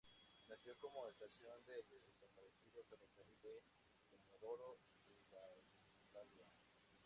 Nació 0.49 0.73
como 0.79 1.05
estación 1.07 1.63
del 1.67 1.85
desaparecido 1.91 2.83
Ferrocarril 2.89 3.39
de 3.43 3.61
Comodoro 4.17 4.79
Rivadavia. 5.07 6.47